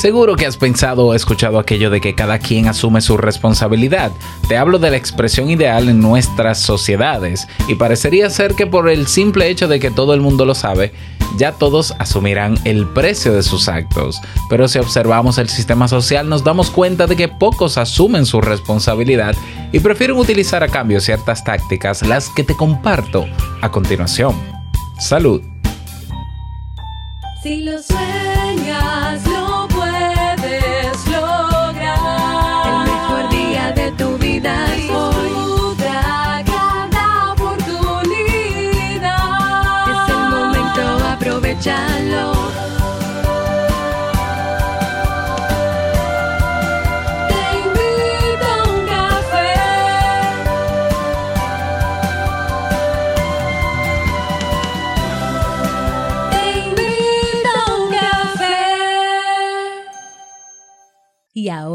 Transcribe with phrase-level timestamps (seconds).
[0.00, 4.10] Seguro que has pensado o escuchado aquello de que cada quien asume su responsabilidad.
[4.48, 9.06] Te hablo de la expresión ideal en nuestras sociedades y parecería ser que por el
[9.06, 10.94] simple hecho de que todo el mundo lo sabe,
[11.36, 14.22] ya todos asumirán el precio de sus actos.
[14.48, 19.34] Pero si observamos el sistema social nos damos cuenta de que pocos asumen su responsabilidad
[19.70, 23.26] y prefieren utilizar a cambio ciertas tácticas, las que te comparto
[23.60, 24.34] a continuación.
[24.98, 25.42] Salud.
[27.42, 29.59] Si lo sueñas, lo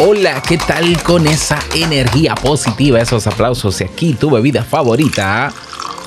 [0.00, 5.52] Hola, ¿qué tal con esa energía positiva, esos aplausos y aquí tu bebida favorita?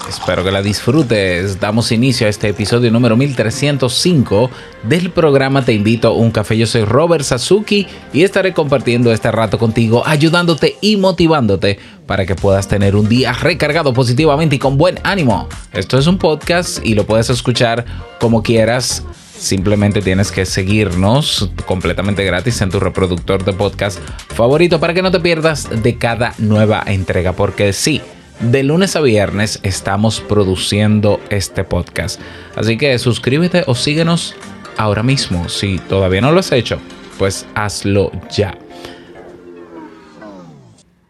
[0.10, 1.58] Espero que la disfrutes.
[1.62, 4.52] Damos inicio a este episodio número 1305
[4.84, 6.58] del programa Te invito a un café.
[6.58, 12.36] Yo soy Robert Sasuki y estaré compartiendo este rato contigo, ayudándote y motivándote para que
[12.36, 15.48] puedas tener un día recargado positivamente y con buen ánimo.
[15.72, 17.86] Esto es un podcast y lo puedes escuchar
[18.20, 19.04] como quieras
[19.38, 25.12] Simplemente tienes que seguirnos completamente gratis en tu reproductor de podcast favorito para que no
[25.12, 27.34] te pierdas de cada nueva entrega.
[27.34, 28.02] Porque sí,
[28.40, 32.20] de lunes a viernes estamos produciendo este podcast.
[32.56, 34.36] Así que suscríbete o síguenos
[34.76, 35.50] ahora mismo.
[35.50, 36.80] Si todavía no lo has hecho,
[37.20, 38.58] pues hazlo ya.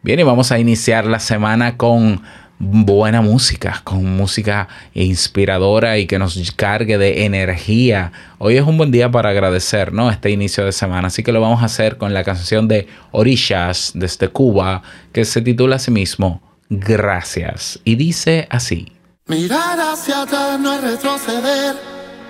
[0.03, 2.21] Bien, y vamos a iniciar la semana con
[2.59, 8.11] buena música, con música inspiradora y que nos cargue de energía.
[8.39, 10.09] Hoy es un buen día para agradecer, ¿no?
[10.09, 13.91] Este inicio de semana, así que lo vamos a hacer con la canción de Orishas
[13.93, 14.81] desde Cuba,
[15.13, 18.91] que se titula a sí mismo Gracias y dice así.
[19.27, 21.75] Mirar hacia atrás no es retroceder.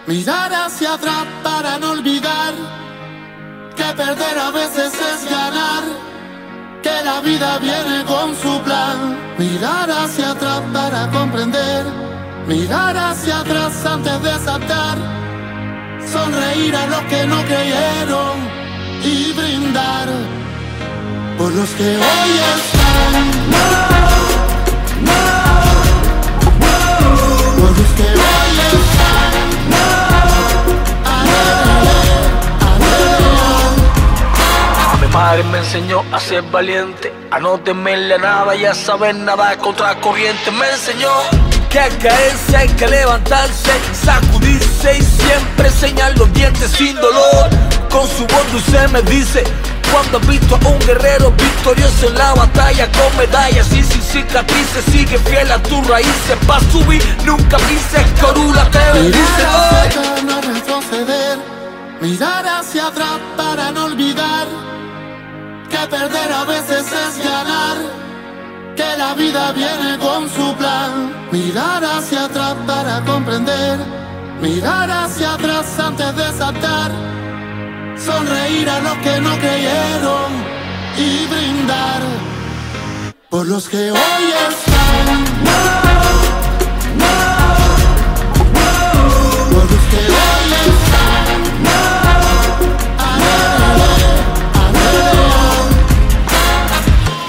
[0.05, 2.53] Mirar hacia atrás para no olvidar
[3.75, 5.83] que perder a veces es ganar.
[6.87, 9.17] Que la vida viene con su plan.
[9.37, 11.85] Mirar hacia atrás para comprender.
[12.47, 14.97] Mirar hacia atrás antes de saltar.
[16.13, 18.35] Sonreír a los que no creyeron
[19.03, 20.07] y brindar
[21.37, 23.17] por los que hoy están.
[25.05, 25.56] Por
[35.17, 39.15] Mi madre me enseñó a ser valiente, a no temerle a nada y a saber
[39.15, 40.51] nada contra corriente.
[40.51, 41.09] Me enseñó
[41.71, 47.49] que caerse hay que levantarse, sacudirse y siempre enseñar los dientes sin dolor.
[47.89, 49.43] Con su voz dulce me dice.
[49.91, 54.85] Cuando has visto a un guerrero victorioso en la batalla con medallas y sin cicatrices,
[54.91, 56.37] sigue fiel a tus raíces.
[56.45, 59.43] Pa' subir, nunca pises, corula te bendice.
[62.01, 64.76] Mirar hacia atrás para no olvidar
[65.69, 67.77] que perder a veces es ganar,
[68.75, 71.13] que la vida viene con su plan.
[71.31, 73.79] Mirar hacia atrás para comprender,
[74.41, 76.91] mirar hacia atrás antes de saltar,
[77.97, 80.31] sonreír a los que no creyeron
[80.97, 82.01] y brindar
[83.29, 86.06] por los que hoy están.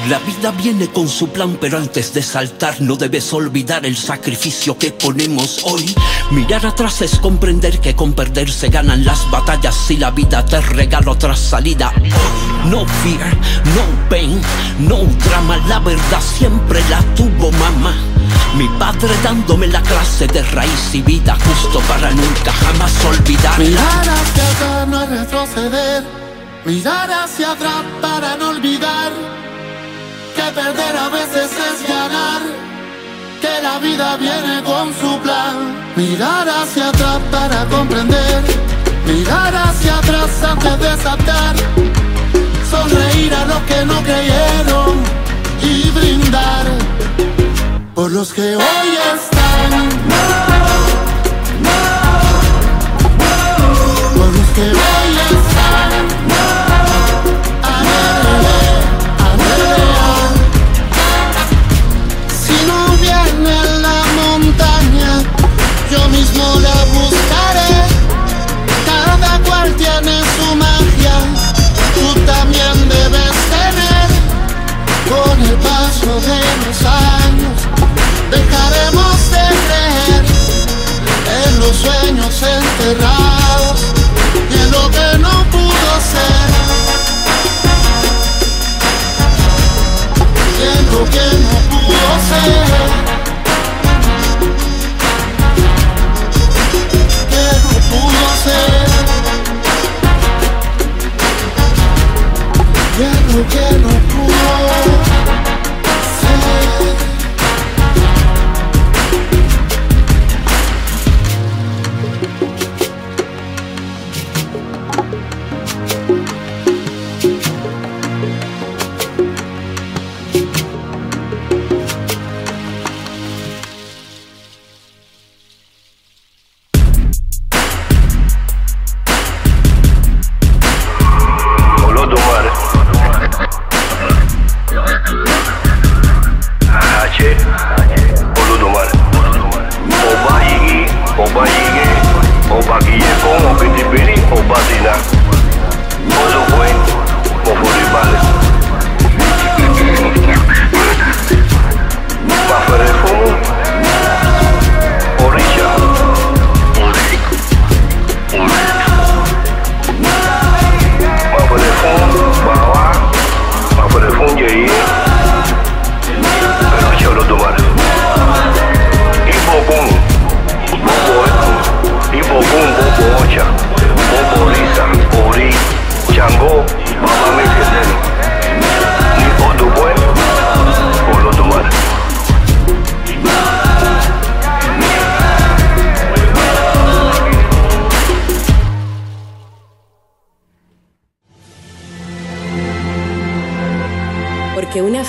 [0.09, 4.79] La vida viene con su plan, pero antes de saltar no debes olvidar el sacrificio
[4.79, 5.95] que ponemos hoy.
[6.31, 10.63] Mirar atrás es comprender que con perder se ganan las batallas y la vida te
[10.63, 11.93] regala otra salida.
[12.65, 13.37] No fear,
[13.77, 14.41] no pain,
[14.79, 17.95] no drama, la verdad siempre la tuvo mamá.
[18.57, 23.59] Mi padre dándome la clase de raíz y vida justo para nunca jamás olvidar.
[23.59, 26.03] Mirar hacia atrás no es retroceder,
[26.65, 29.13] mirar hacia atrás para no olvidar
[30.39, 32.43] que perder a veces es ganar,
[33.43, 35.55] que la vida viene con su plan.
[35.97, 38.43] Mirar hacia atrás para comprender,
[39.07, 41.55] mirar hacia atrás antes de saltar,
[42.71, 44.93] sonreír a los que no creyeron
[45.63, 46.67] y brindar
[48.19, 49.89] los que hoy están.
[54.17, 55.28] Por los que hoy.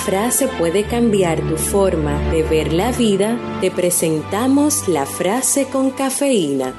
[0.00, 6.72] Frase puede cambiar tu forma de ver la vida, te presentamos la frase con cafeína.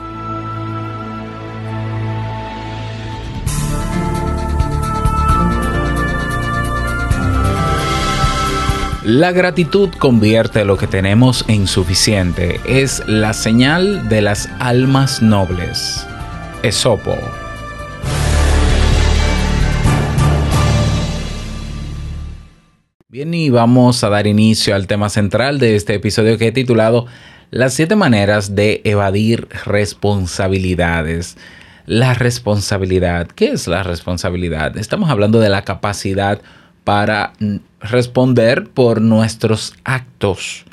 [9.03, 12.59] La gratitud convierte lo que tenemos en suficiente.
[12.65, 16.06] Es la señal de las almas nobles.
[16.63, 17.17] Esopo.
[23.12, 27.08] Bien, y vamos a dar inicio al tema central de este episodio que he titulado
[27.50, 31.36] Las siete maneras de evadir responsabilidades.
[31.86, 33.28] La responsabilidad.
[33.28, 34.78] ¿Qué es la responsabilidad?
[34.78, 36.42] Estamos hablando de la capacidad
[36.86, 37.34] para
[37.81, 40.63] responder por nuestros actos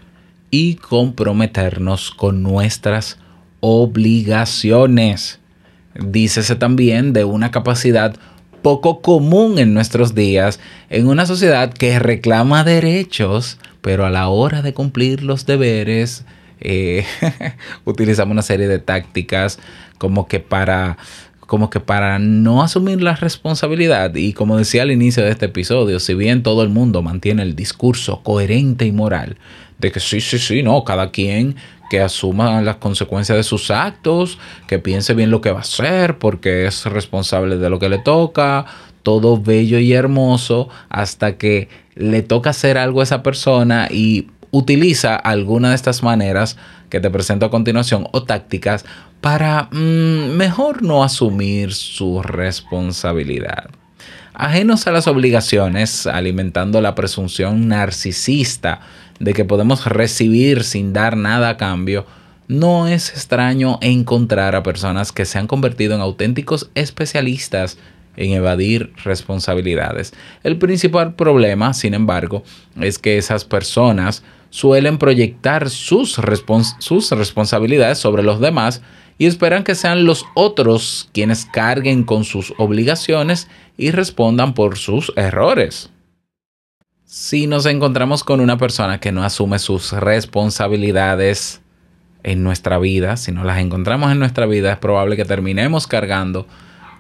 [0.52, 3.18] y comprometernos con nuestras
[3.58, 5.40] obligaciones.
[5.96, 8.14] Dícese también de una capacidad
[8.62, 10.60] poco común en nuestros días
[10.90, 16.24] en una sociedad que reclama derechos, pero a la hora de cumplir los deberes
[16.60, 17.04] eh,
[17.84, 19.58] utilizamos una serie de tácticas
[19.98, 20.96] como que para
[21.48, 25.98] como que para no asumir la responsabilidad y como decía al inicio de este episodio,
[25.98, 29.38] si bien todo el mundo mantiene el discurso coherente y moral
[29.78, 31.56] de que sí, sí, sí, no, cada quien
[31.88, 36.18] que asuma las consecuencias de sus actos, que piense bien lo que va a hacer,
[36.18, 38.66] porque es responsable de lo que le toca,
[39.02, 45.16] todo bello y hermoso, hasta que le toca hacer algo a esa persona y utiliza
[45.16, 46.56] alguna de estas maneras
[46.90, 48.84] que te presento a continuación o tácticas
[49.20, 53.70] para mm, mejor no asumir su responsabilidad.
[54.34, 58.80] Ajenos a las obligaciones, alimentando la presunción narcisista
[59.18, 62.06] de que podemos recibir sin dar nada a cambio,
[62.46, 67.78] no es extraño encontrar a personas que se han convertido en auténticos especialistas
[68.16, 70.12] en evadir responsabilidades.
[70.42, 72.42] El principal problema, sin embargo,
[72.80, 78.82] es que esas personas suelen proyectar sus, respons sus responsabilidades sobre los demás
[79.18, 85.12] y esperan que sean los otros quienes carguen con sus obligaciones y respondan por sus
[85.16, 85.90] errores.
[87.04, 91.62] Si nos encontramos con una persona que no asume sus responsabilidades
[92.22, 96.46] en nuestra vida, si no las encontramos en nuestra vida, es probable que terminemos cargando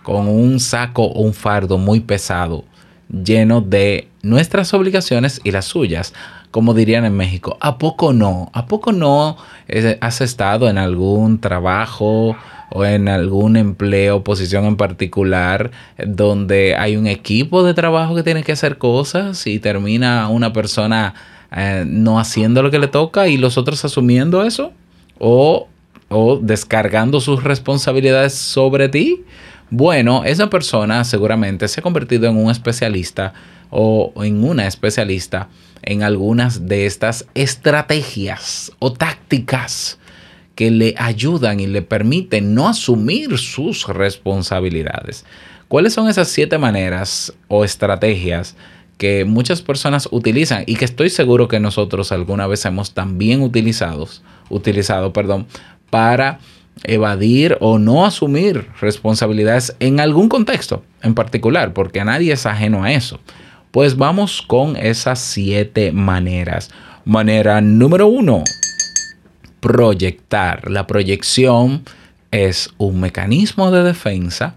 [0.02, 2.64] con un saco o un fardo muy pesado,
[3.10, 6.14] lleno de nuestras obligaciones y las suyas.
[6.50, 8.50] Como dirían en México, ¿a poco no?
[8.52, 9.36] ¿A poco no
[9.68, 12.36] eh, has estado en algún trabajo
[12.70, 15.70] o en algún empleo, posición en particular,
[16.04, 21.14] donde hay un equipo de trabajo que tiene que hacer cosas y termina una persona
[21.54, 24.72] eh, no haciendo lo que le toca y los otros asumiendo eso?
[25.18, 25.68] ¿O,
[26.08, 29.24] o descargando sus responsabilidades sobre ti?
[29.70, 33.34] Bueno, esa persona seguramente se ha convertido en un especialista
[33.70, 35.48] o en una especialista
[35.82, 39.98] en algunas de estas estrategias o tácticas
[40.54, 45.24] que le ayudan y le permiten no asumir sus responsabilidades.
[45.68, 48.56] ¿Cuáles son esas siete maneras o estrategias
[48.96, 55.12] que muchas personas utilizan y que estoy seguro que nosotros alguna vez hemos también utilizado,
[55.12, 55.46] perdón,
[55.90, 56.40] para
[56.84, 62.82] evadir o no asumir responsabilidades en algún contexto en particular, porque a nadie es ajeno
[62.82, 63.20] a eso.
[63.70, 66.70] Pues vamos con esas siete maneras.
[67.04, 68.42] Manera número uno,
[69.60, 70.70] proyectar.
[70.70, 71.82] La proyección
[72.30, 74.54] es un mecanismo de defensa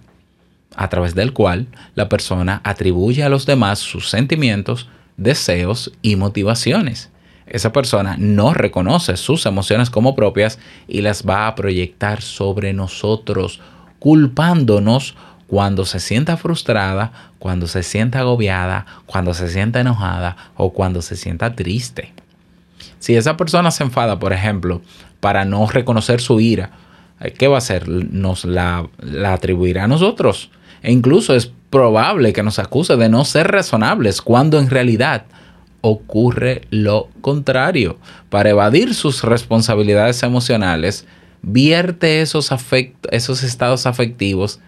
[0.77, 4.87] a través del cual la persona atribuye a los demás sus sentimientos,
[5.17, 7.09] deseos y motivaciones.
[7.47, 13.59] Esa persona no reconoce sus emociones como propias y las va a proyectar sobre nosotros,
[13.99, 15.15] culpándonos
[15.51, 21.17] cuando se sienta frustrada, cuando se sienta agobiada, cuando se sienta enojada o cuando se
[21.17, 22.13] sienta triste.
[22.99, 24.81] Si esa persona se enfada, por ejemplo,
[25.19, 26.71] para no reconocer su ira,
[27.19, 27.89] eh, ¿qué va a hacer?
[27.89, 28.87] Nos la,
[29.25, 30.51] atribuirá a nosotros.
[30.83, 35.25] E incluso es probable que nos acuse de no ser razonables cuando en realidad
[35.81, 37.97] ocurre lo contrario.
[38.29, 41.05] Para evadir sus responsabilidades emocionales,
[41.41, 42.51] vierte esos,
[43.11, 44.61] esos estados afectivos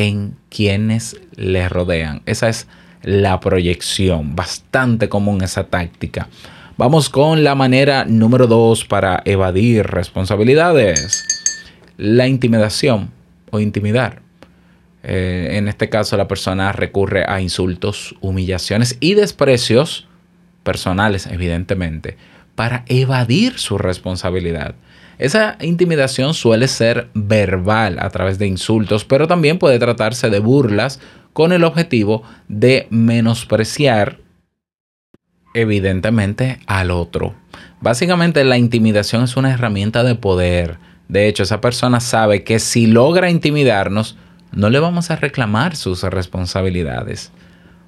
[0.00, 2.22] en quienes le rodean.
[2.24, 2.66] Esa es
[3.02, 6.28] la proyección, bastante común esa táctica.
[6.78, 11.22] Vamos con la manera número dos para evadir responsabilidades.
[11.98, 13.10] La intimidación
[13.50, 14.22] o intimidar.
[15.02, 20.08] Eh, en este caso la persona recurre a insultos, humillaciones y desprecios
[20.62, 22.16] personales, evidentemente,
[22.54, 24.76] para evadir su responsabilidad.
[25.20, 30.98] Esa intimidación suele ser verbal a través de insultos, pero también puede tratarse de burlas
[31.34, 34.18] con el objetivo de menospreciar
[35.52, 37.34] evidentemente al otro.
[37.82, 40.78] Básicamente la intimidación es una herramienta de poder.
[41.08, 44.16] De hecho, esa persona sabe que si logra intimidarnos,
[44.52, 47.30] no le vamos a reclamar sus responsabilidades.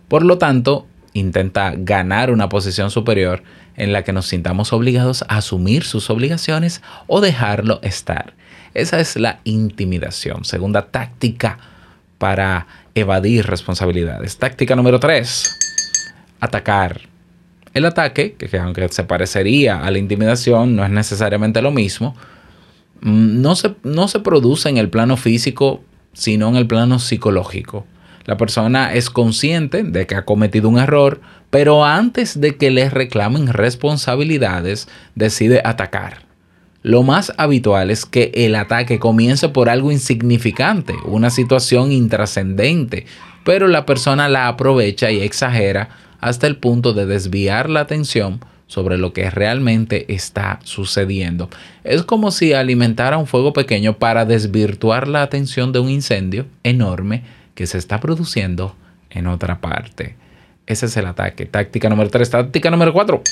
[0.08, 3.42] Por lo tanto, intenta ganar una posición superior
[3.76, 8.34] en la que nos sintamos obligados a asumir sus obligaciones o dejarlo estar.
[8.74, 10.44] Esa es la intimidación.
[10.44, 11.58] Segunda táctica
[12.18, 14.38] para evadir responsabilidades.
[14.38, 15.58] Táctica número 3.
[16.40, 17.00] Atacar.
[17.74, 22.14] El ataque, que aunque se parecería a la intimidación, no es necesariamente lo mismo,
[23.00, 27.86] mm, no se, no se produce en el plano físico, sino en el plano psicológico.
[28.24, 32.88] La persona es consciente de que ha cometido un error, pero antes de que le
[32.88, 36.24] reclamen responsabilidades, decide atacar.
[36.82, 43.06] Lo más habitual es que el ataque comience por algo insignificante, una situación intrascendente,
[43.44, 48.96] pero la persona la aprovecha y exagera hasta el punto de desviar la atención sobre
[48.96, 51.50] lo que realmente está sucediendo.
[51.84, 57.22] Es como si alimentara un fuego pequeño para desvirtuar la atención de un incendio enorme
[57.54, 58.76] que se está produciendo
[59.10, 60.16] en otra parte.
[60.66, 61.46] Ese es el ataque.
[61.46, 62.30] Táctica número 3.
[62.30, 63.22] Táctica número 4.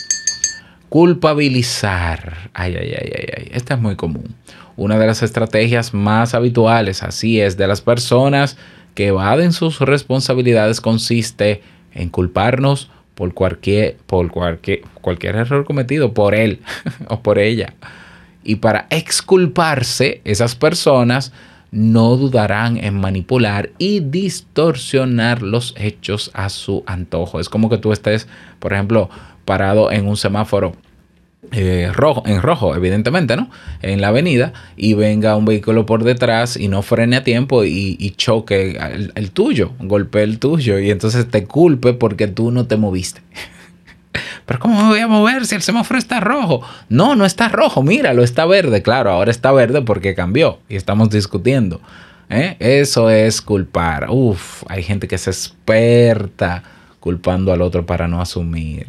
[0.89, 2.51] Culpabilizar.
[2.53, 3.51] Ay, ay, ay, ay, ay.
[3.53, 4.35] Esta es muy común.
[4.77, 8.57] Una de las estrategias más habituales, así es, de las personas
[8.95, 11.63] que evaden sus responsabilidades consiste
[11.93, 16.61] en culparnos por cualquier, por cualquier, cualquier error cometido por él
[17.09, 17.75] o por ella.
[18.43, 21.33] Y para exculparse, esas personas
[21.71, 27.41] no dudarán en manipular y distorsionar los hechos a su antojo.
[27.41, 29.09] Es como que tú estés, por ejemplo,
[29.45, 30.75] parado en un semáforo
[31.53, 33.51] eh, rojo, en rojo, evidentemente, ¿no?
[33.83, 38.15] En la avenida y venga un vehículo por detrás y no frene a tiempo y,
[38.17, 38.79] choque
[39.15, 43.23] el, tuyo, golpee el tuyo y entonces te culpe porque tú no te moviste.
[44.51, 46.61] Pero ¿cómo me voy a mover si el semáforo está rojo?
[46.89, 48.83] No, no está rojo, míralo, está verde.
[48.83, 51.81] Claro, ahora está verde porque cambió y estamos discutiendo.
[52.29, 52.57] ¿eh?
[52.59, 54.09] Eso es culpar.
[54.11, 56.65] Uf, hay gente que es experta
[56.99, 58.89] culpando al otro para no asumir.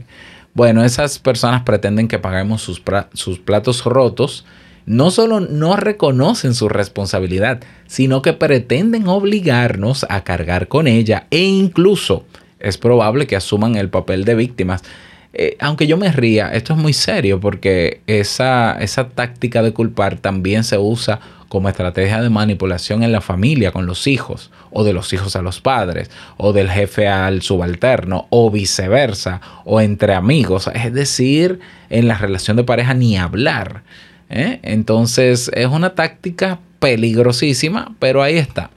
[0.56, 2.82] Bueno, esas personas pretenden que paguemos sus,
[3.13, 4.48] sus platos rotos.
[4.88, 11.44] No solo no reconocen su responsabilidad, sino que pretenden obligarnos a cargar con ella e
[11.44, 12.25] incluso
[12.60, 14.84] es probable que asuman el papel de víctimas
[15.33, 20.17] eh, aunque yo me ría, esto es muy serio porque esa, esa táctica de culpar
[20.17, 24.93] también se usa como estrategia de manipulación en la familia con los hijos, o de
[24.93, 30.69] los hijos a los padres, o del jefe al subalterno, o viceversa, o entre amigos,
[30.73, 31.59] es decir,
[31.89, 33.83] en la relación de pareja ni hablar.
[34.29, 34.59] ¿eh?
[34.63, 38.69] Entonces es una táctica peligrosísima, pero ahí está,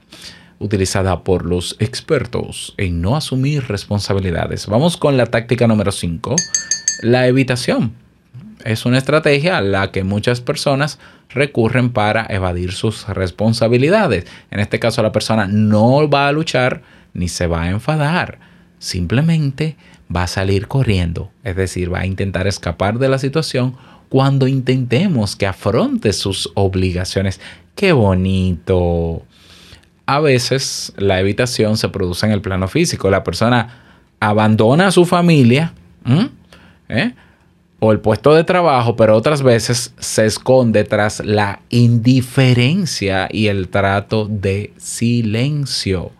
[0.59, 4.67] utilizada por los expertos en no asumir responsabilidades.
[4.67, 6.35] Vamos con la táctica número 5,
[7.01, 7.93] la evitación.
[8.63, 10.97] Es una estrategia a la que muchas personas
[11.29, 14.25] recurren para evadir sus responsabilidades.
[14.49, 16.81] En este caso la persona no va a luchar
[17.13, 18.39] ni se va a enfadar,
[18.79, 19.75] simplemente
[20.13, 23.75] va a salir corriendo, es decir, va a intentar escapar de la situación
[24.09, 27.39] cuando intentemos que afronte sus obligaciones.
[27.75, 29.23] ¡Qué bonito!
[30.05, 33.09] A veces la evitación se produce en el plano físico.
[33.09, 33.81] La persona
[34.19, 35.73] abandona a su familia
[36.89, 37.13] ¿eh?
[37.79, 43.69] o el puesto de trabajo, pero otras veces se esconde tras la indiferencia y el
[43.69, 46.11] trato de silencio.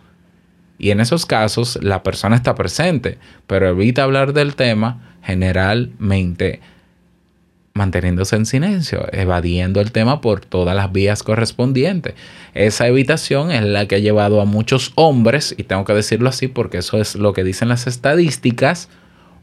[0.77, 6.59] Y en esos casos la persona está presente, pero evita hablar del tema generalmente
[7.75, 12.15] manteniéndose en silencio, evadiendo el tema por todas las vías correspondientes.
[12.53, 16.47] Esa evitación es la que ha llevado a muchos hombres, y tengo que decirlo así
[16.47, 18.87] porque eso es lo que dicen las estadísticas,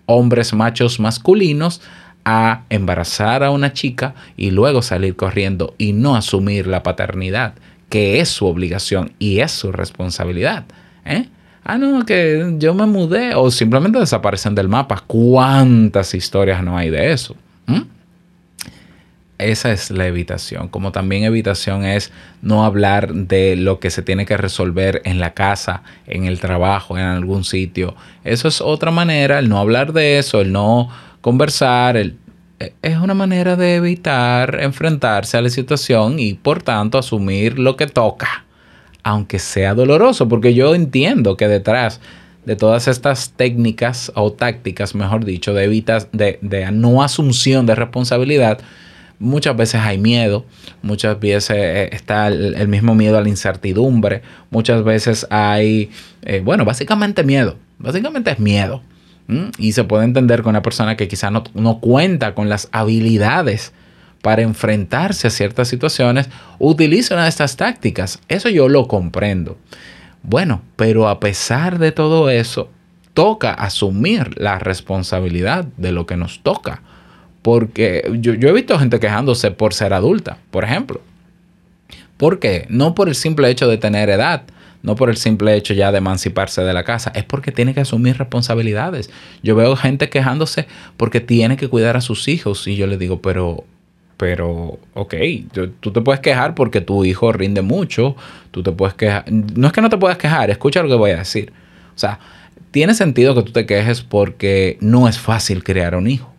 [0.07, 1.83] hombres machos masculinos,
[2.25, 7.55] a embarazar a una chica y luego salir corriendo y no asumir la paternidad,
[7.91, 10.65] que es su obligación y es su responsabilidad.
[11.05, 11.27] ¿eh?
[11.65, 15.05] Ah, no, que yo me mudé o simplemente desaparecen del mapa.
[15.07, 17.37] ¿Cuántas historias no hay de eso?
[19.39, 20.69] Esa es la evitación.
[20.69, 22.13] Como también evitación es
[22.43, 26.99] no hablar de lo que se tiene que resolver en la casa, en el trabajo,
[26.99, 27.95] en algún sitio.
[28.25, 30.89] Eso es otra manera, el no hablar de eso, el no
[31.21, 32.15] conversar, e,
[32.83, 37.87] es una manera de evitar enfrentarse a la situación y por tanto asumir lo que
[37.87, 38.45] toca,
[39.03, 42.01] aunque sea doloroso, porque yo entiendo que detrás
[42.45, 45.69] de todas estas técnicas o tácticas, mejor dicho, de,
[46.13, 48.61] de, de no asunción de responsabilidad,
[49.23, 50.45] muchas veces hay miedo,
[50.83, 55.91] muchas veces eh, está el, mismo miedo a la incertidumbre, muchas veces hay,
[56.23, 58.83] eh, bueno, básicamente miedo, básicamente es miedo.
[59.57, 63.73] Y se puede entender con una persona que quizá no, no cuenta con las habilidades
[64.21, 68.21] para enfrentarse a ciertas situaciones, utiliza una de estas tácticas.
[68.29, 69.57] Eso yo lo comprendo.
[70.23, 72.69] Bueno, pero a pesar de todo eso,
[73.15, 76.83] toca asumir la responsabilidad de lo que nos toca.
[77.43, 81.01] Porque yo, he visto gente quejándose por ser adulta, por ejemplo.
[82.17, 82.67] ¿Por qué?
[82.69, 84.45] No por el simple hecho de tener edad,
[84.83, 87.81] no por el simple hecho ya de emanciparse de la casa, es porque tiene que
[87.81, 89.11] asumir responsabilidades.
[89.43, 93.21] Yo veo gente quejándose porque tiene que cuidar a sus hijos y yo le digo,
[93.21, 93.65] pero,
[94.17, 95.15] pero, ok,
[95.81, 98.15] tú te puedes quejar porque tu hijo rinde mucho,
[98.53, 101.11] tú te puedes quejar, no es que no te puedas quejar, escucha lo que voy
[101.11, 101.53] a decir.
[101.95, 102.21] O sea,
[102.71, 106.32] tiene sentido que tú te quejes porque no es fácil crear un hijo.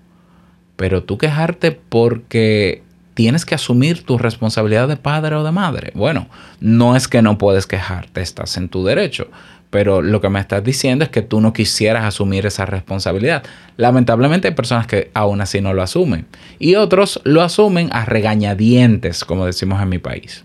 [0.83, 5.93] Pero tú quejarte porque tienes que asumir tu responsabilidad de padre o de madre.
[5.95, 6.27] Bueno,
[6.59, 9.29] no es que no puedes quejarte, estás en tu derecho.
[9.69, 13.43] Pero lo que me estás diciendo es que tú no quisieras asumir esa responsabilidad.
[13.77, 16.25] Lamentablemente hay personas que aún así no lo asumen.
[16.59, 20.43] Y otros lo asumen a regañadientes, como decimos en mi país.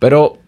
[0.00, 0.40] Pero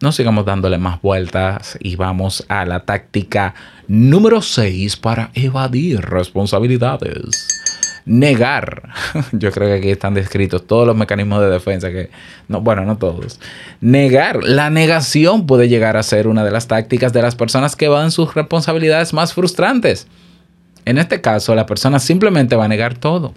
[0.00, 3.54] no sigamos dándole más vueltas y vamos a la táctica
[3.86, 7.63] número 6 para evadir responsabilidades
[8.06, 8.90] negar.
[9.32, 12.10] Yo creo que aquí están descritos todos los mecanismos de defensa que,
[12.48, 13.40] no, bueno, no todos.
[13.80, 14.44] Negar.
[14.44, 18.10] La negación puede llegar a ser una de las tácticas de las personas que van
[18.10, 20.06] sus responsabilidades más frustrantes.
[20.84, 23.32] En este caso, la persona simplemente va a negar todo.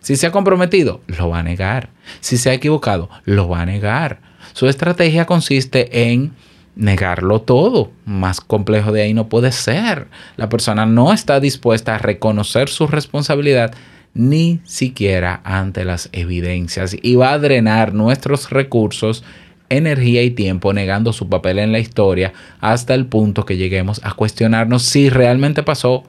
[0.00, 1.90] Si se ha comprometido, lo va a negar.
[2.20, 4.18] Si se ha equivocado, lo va a negar.
[4.52, 6.32] Su estrategia consiste en
[6.74, 7.92] negarlo todo.
[8.04, 10.08] Más complejo de ahí no puede ser.
[10.36, 13.72] La persona no está dispuesta a reconocer su responsabilidad
[14.14, 19.24] ni siquiera ante las evidencias y va a drenar nuestros recursos,
[19.68, 24.12] energía y tiempo negando su papel en la historia hasta el punto que lleguemos a
[24.12, 26.04] cuestionarnos si realmente pasó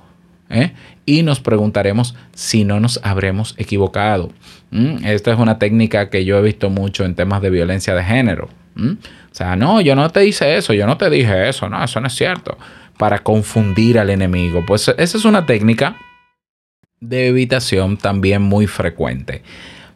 [0.49, 0.73] ¿eh?
[1.05, 4.31] y nos preguntaremos si no nos habremos equivocado.
[4.71, 5.05] ¿Mm?
[5.05, 8.49] Esta es una técnica que yo he visto mucho en temas de violencia de género.
[8.75, 8.91] ¿Mm?
[8.91, 12.01] O sea, no, yo no te hice eso, yo no te dije eso, no, eso
[12.01, 12.57] no es cierto.
[12.97, 14.63] Para confundir al enemigo.
[14.65, 15.95] Pues esa es una técnica
[17.03, 19.43] de evitación también muy frecuente.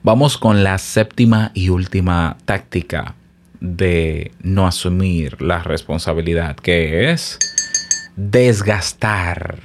[0.03, 3.15] Vamos con la séptima y última táctica
[3.59, 7.39] de no asumir la responsabilidad, que es
[8.15, 9.59] desgastar.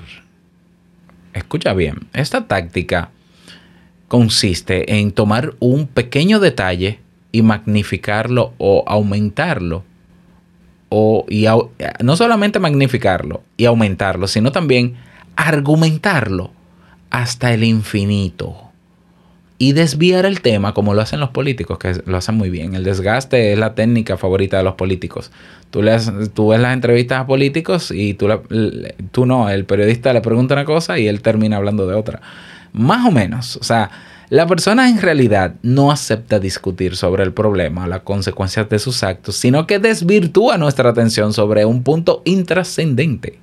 [1.35, 3.11] escucha bien, esta táctica
[4.09, 7.01] consiste en tomar un pequeño detalle
[7.33, 9.85] y magnificarlo o aumentarlo.
[10.91, 11.47] O, y
[12.03, 14.97] no solamente magnificarlo y aumentarlo, sino también
[15.37, 16.53] argumentarlo
[17.13, 18.57] hasta el infinito.
[19.59, 22.75] Y desviar el tema como lo hacen los políticos, que lo hacen muy bien.
[22.75, 25.31] El desgaste es la técnica favorita de los políticos.
[25.71, 25.83] Tú,
[26.35, 28.41] tú ves las entrevistas a políticos y tú, la-
[29.13, 32.21] tú no, el periodista le pregunta una cosa y él termina hablando de otra.
[32.73, 33.57] Más o menos.
[33.59, 33.91] O sea,
[34.31, 39.37] la persona en realidad no acepta discutir sobre el problema las consecuencias de sus actos,
[39.37, 43.39] sino que desvirtúa nuestra atención sobre un punto intrascendente.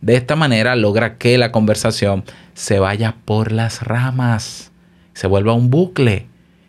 [0.00, 2.22] De esta manera logra que la conversación
[2.58, 4.72] se vaya por las ramas,
[5.12, 6.26] se vuelva un bucle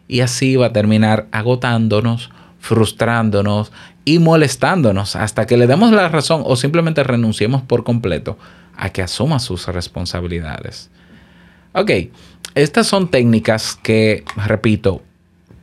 [0.07, 3.71] y así va a terminar agotándonos, frustrándonos
[4.05, 8.37] y molestándonos hasta que le demos la razón o simplemente renunciemos por completo
[8.77, 10.91] a que asuma sus responsabilidades.
[11.73, 11.89] Ok,
[12.53, 15.01] estas son técnicas que, repito,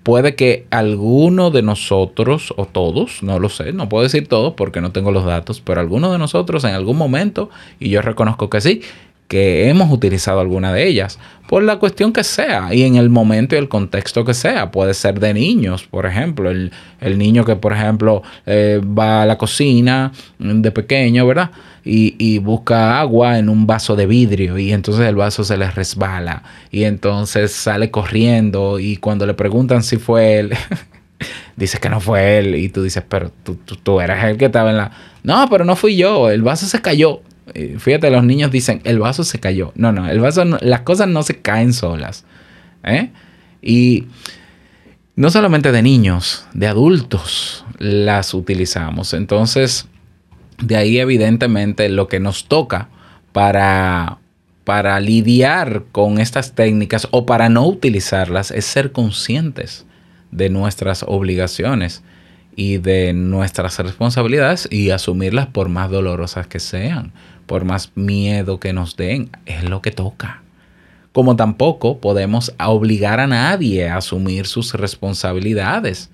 [0.03, 4.81] puede que alguno de nosotros o todos, no lo sé, no puedo decir todos porque
[4.81, 8.61] no tengo los datos, pero alguno de nosotros en algún momento, y yo reconozco que
[8.61, 8.83] sí,
[9.29, 13.55] que hemos utilizado alguna de ellas, por la cuestión que sea, y en el momento
[13.55, 14.71] y el contexto que sea.
[14.71, 19.27] Puede ser de niños, por ejemplo, el, el niño que, por ejemplo, eh, va a
[19.27, 21.51] la cocina de pequeño, ¿verdad?
[21.85, 25.71] Y, y busca agua en un vaso de vidrio y entonces el vaso se le
[25.71, 30.51] resbala y entonces sale corriendo y cuando le preguntan si fue él,
[31.57, 34.47] dice que no fue él y tú dices, pero tú, tú, tú eras el que
[34.47, 34.91] estaba en la...
[35.23, 37.23] No, pero no fui yo, el vaso se cayó.
[37.55, 39.73] Y Fíjate, los niños dicen, el vaso se cayó.
[39.77, 42.25] No, no, el vaso, no- las cosas no se caen solas.
[42.85, 43.11] ¿eh?
[43.63, 44.07] Y
[45.15, 49.15] no solamente de niños, de adultos las utilizamos.
[49.15, 49.87] Entonces,
[50.61, 52.89] de ahí evidentemente lo que nos toca
[53.33, 54.19] para,
[54.65, 59.87] para lidiar con estas técnicas o para no utilizarlas es ser conscientes
[60.31, 62.03] de nuestras obligaciones
[62.57, 67.13] y de nuestras responsabilidades y asumirlas por más dolorosas que sean,
[67.47, 70.43] por más miedo que nos den, es lo que toca.
[71.13, 76.11] Como tampoco podemos obligar a nadie a asumir sus responsabilidades.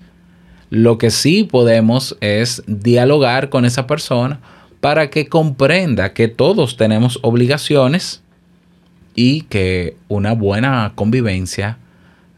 [0.69, 4.39] Lo que sí podemos es dialogar con esa persona
[4.79, 8.21] para que comprenda que todos tenemos obligaciones
[9.15, 11.77] y que una buena convivencia,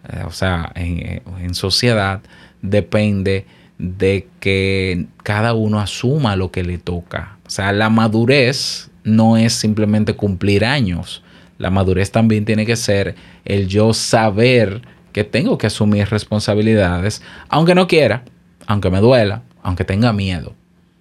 [0.10, 2.21] eh, o sea, en, en sociedad,
[2.62, 3.45] depende
[3.78, 7.38] de que cada uno asuma lo que le toca.
[7.46, 11.24] O sea, la madurez no es simplemente cumplir años.
[11.58, 14.82] La madurez también tiene que ser el yo saber
[15.14, 18.24] que tengo que asumir responsabilidades, aunque no quiera,
[18.68, 20.56] aunque me duela, aunque tenga miedo.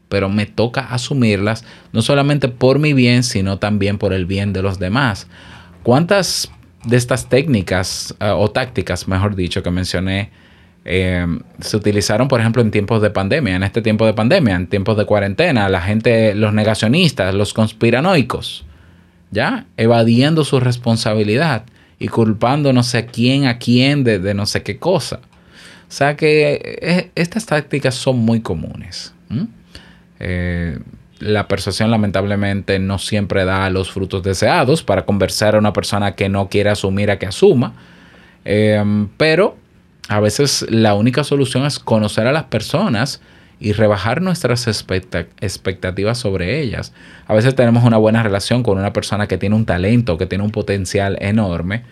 [0.08, 4.62] Pero me toca asumirlas no solamente por mi bien, sino también por el bien de
[4.62, 5.26] los demás.
[5.82, 6.50] ¿Cuántas
[6.84, 10.30] de estas técnicas eh, o tácticas, mejor dicho, que mencioné,
[10.84, 11.26] eh,
[11.60, 14.96] se utilizaron, por ejemplo, en tiempos de pandemia, en este tiempo de pandemia, en tiempos
[14.96, 18.64] de cuarentena, la gente, los negacionistas, los conspiranoicos,
[19.30, 19.66] ¿ya?
[19.76, 21.64] Evadiendo su responsabilidad
[21.98, 25.20] y culpando no sé quién a quién de, no sé qué cosa.
[25.88, 29.14] O sea que eh, estas tácticas son muy comunes.
[30.20, 30.78] Eh,
[31.20, 36.28] la persuasión lamentablemente no siempre da los frutos deseados para conversar a una persona que
[36.28, 37.72] no quiere asumir a que asuma.
[38.44, 38.82] Eh,
[39.16, 39.56] pero
[40.08, 43.20] a veces la única solución es conocer a las personas
[43.60, 46.92] y rebajar nuestras expecta- expectativas sobre ellas.
[47.26, 50.44] A veces tenemos una buena relación con una persona que tiene un talento, que tiene
[50.44, 51.84] un potencial enorme,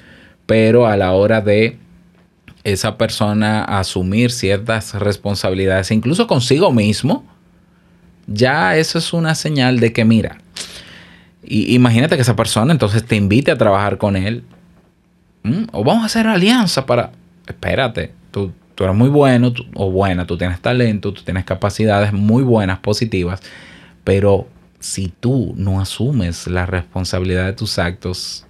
[0.47, 1.79] pero a la hora de
[2.65, 7.25] esa persona asumir ciertas responsabilidades, incluso consigo mismo,
[8.27, 10.39] ya eso es una señal de que, mira,
[11.43, 14.45] y, imagínate que esa persona entonces te invite a trabajar con él,
[15.73, 17.11] o vamos a hacer alianza para,
[17.47, 22.13] espérate, tú, tú eres muy bueno tú- o buena, tú tienes talento, tú tienes capacidades
[22.13, 23.41] muy buenas, positivas,
[24.05, 24.47] pero
[24.81, 28.47] si tú no asumes la responsabilidad de tus actos,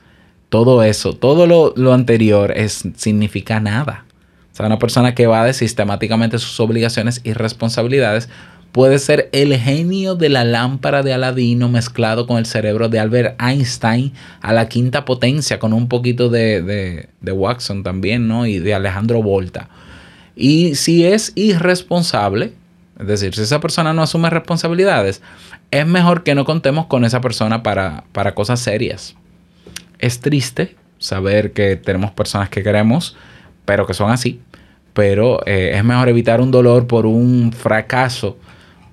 [0.48, 4.05] todo eso, todo lo, lo anterior es, significa nada.
[4.52, 8.28] O sea, una persona que evade sistemáticamente sus obligaciones y responsabilidades
[8.72, 13.40] puede ser el genio de la lámpara de Aladino mezclado con el cerebro de Albert
[13.40, 18.46] Einstein a la quinta potencia, con un poquito de, de, Watson también, ¿no?
[18.46, 19.68] Y de Alejandro Volta.
[20.35, 22.54] Y si es irresponsable,
[22.98, 25.20] es decir, si esa persona no asume responsabilidades,
[25.70, 29.14] es mejor que no contemos con esa persona para, para cosas serias.
[29.98, 33.16] Es triste saber que tenemos personas que queremos,
[33.64, 34.40] pero que son así.
[34.94, 38.37] Pero eh, es mejor evitar un dolor por un fracaso,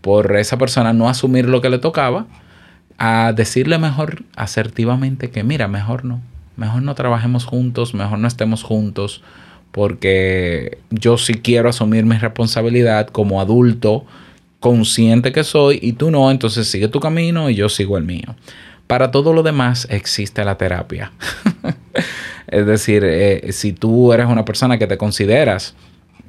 [0.01, 2.25] por esa persona no asumir lo que le tocaba,
[2.97, 6.21] a decirle mejor asertivamente que mira, mejor no,
[6.57, 9.23] mejor no trabajemos juntos, mejor no estemos juntos,
[9.71, 14.05] porque yo sí quiero asumir mi responsabilidad como adulto
[14.59, 18.35] consciente que soy y tú no, entonces sigue tu camino y yo sigo el mío.
[18.87, 21.11] Para todo lo demás existe la terapia.
[22.47, 25.75] es decir, eh, si tú eres una persona que te consideras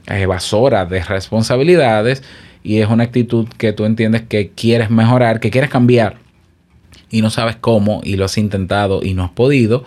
[0.06, 2.22] evasora de responsabilidades
[2.62, 6.18] y es una actitud que tú entiendes que quieres mejorar, que quieres cambiar
[7.10, 9.84] y no sabes cómo y lo has intentado y no has podido,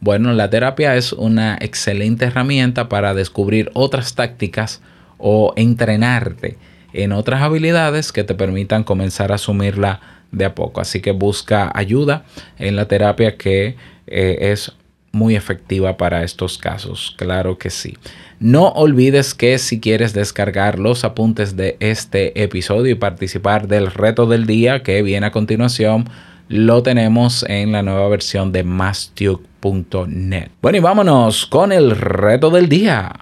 [0.00, 4.80] bueno, la terapia es una excelente herramienta para descubrir otras tácticas
[5.18, 6.56] o entrenarte
[6.94, 10.00] en otras habilidades que te permitan comenzar a asumirla
[10.32, 10.80] de a poco.
[10.80, 12.24] Así que busca ayuda
[12.58, 14.72] en la terapia que eh, es
[15.12, 17.14] muy efectiva para estos casos.
[17.16, 17.96] Claro que sí.
[18.38, 24.26] No olvides que si quieres descargar los apuntes de este episodio y participar del reto
[24.26, 26.08] del día que viene a continuación,
[26.48, 30.48] lo tenemos en la nueva versión de mastuke.net.
[30.62, 33.12] Bueno, y vámonos con el reto del día.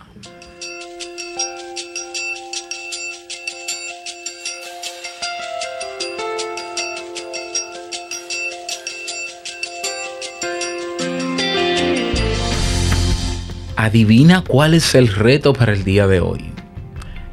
[13.81, 16.51] Adivina cuál es el reto para el día de hoy.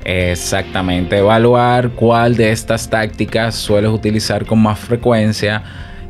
[0.04, 5.64] Exactamente, evaluar cuál de estas tácticas sueles utilizar con más frecuencia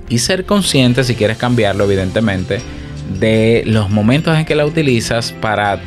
[0.10, 2.60] y ser consciente, si quieres cambiarlo, evidentemente,
[3.18, 5.80] de los momentos en que la utilizas para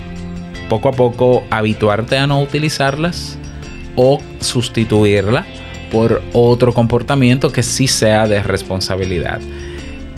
[0.70, 3.38] poco a poco habituarte a no utilizarlas
[3.96, 5.44] o sustituirla
[5.92, 9.40] por otro comportamiento que sí sea de responsabilidad.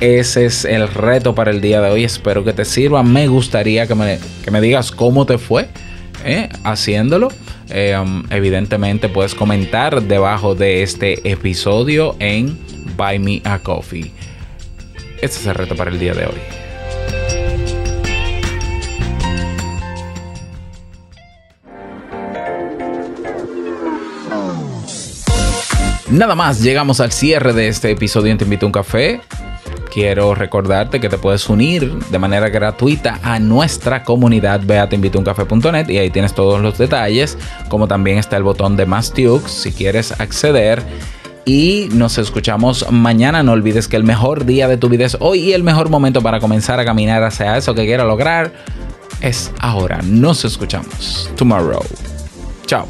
[0.01, 2.05] Ese es el reto para el día de hoy.
[2.05, 3.03] Espero que te sirva.
[3.03, 5.69] Me gustaría que me, digas cómo te fue
[6.25, 6.49] ¿eh?
[6.65, 7.29] haciéndolo.
[7.69, 12.59] Eh, um, evidentemente puedes comentar debajo de este episodio en
[12.97, 14.11] Buy Me a Coffee.
[15.21, 16.41] Este es el reto para el día de hoy.
[26.09, 29.21] Nada más, llegamos al cierre de este episodio en Te Invito a un Café
[29.93, 34.61] quiero recordarte que te puedes unir de manera gratuita a nuestra comunidad.
[34.65, 37.37] Ve a teinvitouncafé.net y ahí tienes todos los detalles,
[37.69, 39.13] como también está el botón de más
[39.47, 40.83] si quieres acceder.
[41.45, 43.43] Y nos escuchamos mañana.
[43.43, 46.23] No olvides que el mejor día de tu vida es hoy y el mejor momento
[46.23, 48.53] para comenzar a caminar hacia eso que quieras lograr
[49.21, 50.01] es ahora.
[50.03, 51.83] Nos escuchamos tomorrow.
[52.67, 52.87] Chao.